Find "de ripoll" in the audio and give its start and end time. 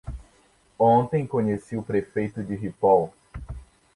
2.43-3.13